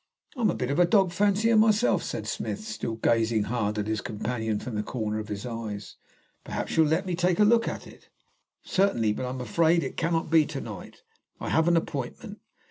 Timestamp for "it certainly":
7.85-9.13